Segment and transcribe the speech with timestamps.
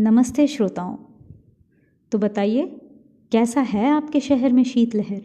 [0.00, 0.96] नमस्ते श्रोताओं।
[2.12, 2.64] तो बताइए,
[3.32, 5.22] कैसा है आपके शहर में शीतलहर?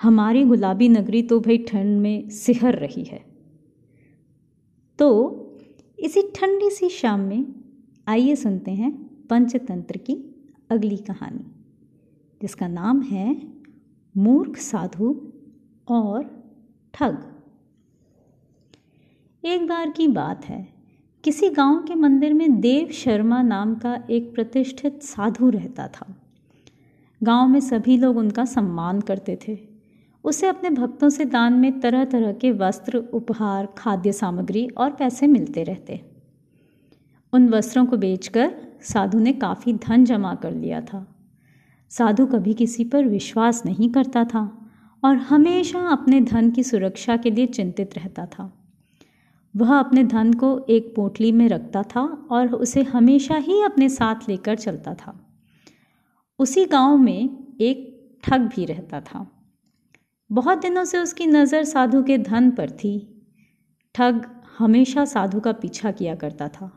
[0.00, 3.24] हमारी गुलाबी नगरी तो भाई ठंड में सिहर रही है।
[4.98, 5.08] तो
[5.98, 7.46] इसी ठंडी सी शाम में
[8.08, 8.92] आइए सुनते हैं
[9.26, 10.16] पंचतंत्र की
[10.70, 11.44] अगली कहानी,
[12.42, 13.42] जिसका नाम है
[14.16, 15.32] मूर्ख साधु
[15.88, 16.44] और
[16.94, 17.24] ठग।
[19.44, 20.79] एक बार की बात है
[21.24, 26.16] किसी गाँव के मंदिर में देव शर्मा नाम का एक प्रतिष्ठित साधु रहता था।
[27.22, 29.58] गाँव में सभी लोग उनका सम्मान करते थे।
[30.24, 35.26] उसे अपने भक्तों से दान में तरह तरह के वस्त्र, उपहार, खाद्य सामग्री और पैसे
[35.26, 36.10] मिलते रहते।
[37.32, 41.16] उन वस्त्रों को बेचकर साधु ने काफ़ी धन जमा कर लिया था।
[41.88, 44.70] साधु कभी किसी पर विश्वास नहीं करता था
[45.04, 48.56] और हमेशा अपने धन की सुरक्षा के लिए चिंतित रहता था।
[49.54, 54.28] वह अपने धन को एक पोटली में रखता था और उसे हमेशा ही अपने साथ
[54.28, 55.18] लेकर चलता था।
[56.38, 57.88] उसी गाँव में एक
[58.24, 59.26] ठग भी रहता था।
[60.30, 62.94] बहुत दिनों से उसकी नज़र साधु के धन पर थी।
[63.94, 64.24] ठग
[64.58, 66.70] हमेशा साधु का पीछा किया करता था,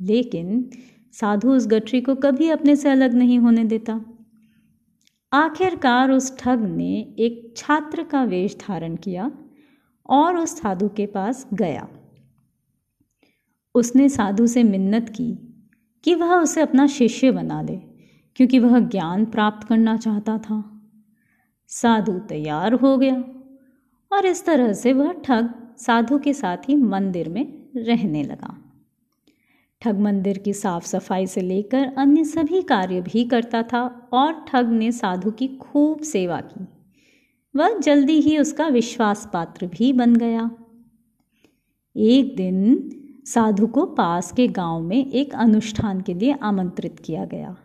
[0.00, 0.70] लेकिन
[1.14, 4.00] साधु उस गठरी को कभी अपने से अलग नहीं होने देता।
[5.32, 9.30] आखिरकार उस ठग ने एक छात्र का वेश धारण किया
[10.08, 11.88] और उस साधु के पास गया।
[13.80, 15.32] उसने साधु से मिन्नत की
[16.04, 17.76] कि वह उसे अपना शिष्य बना ले,
[18.36, 20.62] क्योंकि वह ज्ञान प्राप्त करना चाहता था।
[21.70, 23.16] साधु तैयार हो गया
[24.12, 27.44] और इस तरह से वह ठग साधु के साथ ही मंदिर में
[27.76, 28.56] रहने लगा।
[29.82, 34.68] ठग मंदिर की साफ़ सफ़ाई से लेकर अन्य सभी कार्य भी करता था और ठग
[34.68, 36.66] ने साधु की खूब सेवा की।
[37.54, 40.50] वह जल्दी ही उसका विश्वास पात्र भी बन गया।
[41.96, 42.90] एक दिन
[43.26, 47.56] साधु को पास के गाँव में एक अनुष्ठान के लिए आमंत्रित किया गया।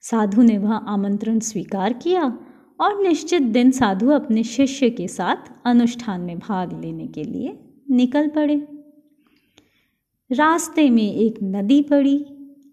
[0.00, 2.38] साधु ने वह आमंत्रण स्वीकार किया
[2.80, 7.58] और निश्चित दिन साधु अपने शिष्य के साथ अनुष्ठान में भाग लेने के लिए
[7.90, 8.68] निकल पड़े।
[10.32, 12.24] रास्ते में एक नदी पड़ी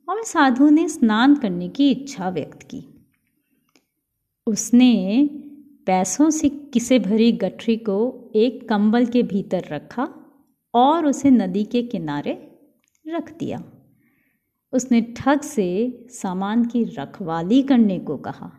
[0.09, 2.83] और साधु ने स्नान करने की इच्छा व्यक्त की।
[4.47, 5.29] उसने
[5.85, 10.18] पैसों से किसे भरी गठरी को एक कंबल के भीतर रखा
[10.73, 12.33] और उसे नदी के किनारे
[13.05, 13.63] रख दिया।
[14.73, 15.67] उसने ठग से
[16.11, 18.51] सामान की रखवाली करने को कहा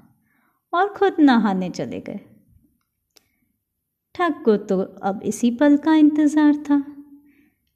[0.73, 2.21] और खुद नहाने चले गए।
[4.15, 6.85] ठग को तो अब इसी पल का इंतज़ार था।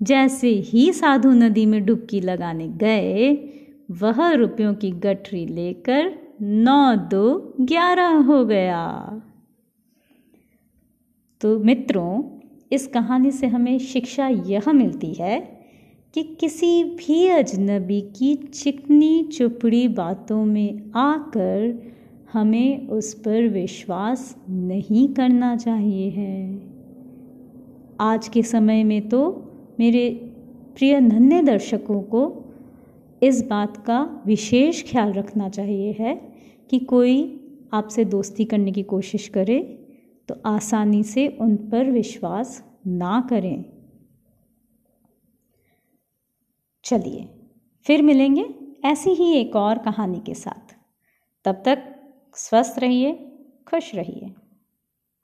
[0.00, 3.33] जैसे ही साधु नदी में डुबकी लगाने गए,
[3.91, 6.12] वह रुपयों की गठरी लेकर
[6.43, 8.83] नौ दो ग्यारह हो गया।
[11.41, 12.22] तो मित्रों
[12.75, 15.41] इस कहानी से हमें शिक्षा यह मिलती है
[16.15, 21.83] कि किसी भी अजनबी की चिकनी चुपड़ी बातों में आकर
[22.33, 26.63] हमें उस पर विश्वास नहीं करना चाहिए है।
[28.01, 30.11] आज के समय में तो मेरे
[30.77, 32.45] प्रिय नन्हे दर्शकों को
[33.23, 36.33] इस बात का विशेष ख्याल रखना चाहिए है
[36.71, 37.41] कि कोई
[37.73, 39.84] आपसे दोस्ती करने की कोशिश करे
[40.29, 43.65] तो आसानी से उन पर विश्वास ना करें।
[46.85, 47.29] चलिए,
[47.87, 50.75] फिर मिलेंगे ऐसी ही एक और कहानी के साथ।
[51.45, 52.01] तब तक
[52.34, 53.13] स्वस्थ रहिए,
[53.71, 54.34] खुश रहिए।